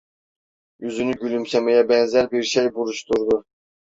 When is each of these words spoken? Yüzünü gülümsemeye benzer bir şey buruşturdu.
Yüzünü 0.79 1.13
gülümsemeye 1.17 1.89
benzer 1.89 2.31
bir 2.31 2.43
şey 2.43 2.73
buruşturdu. 2.73 3.45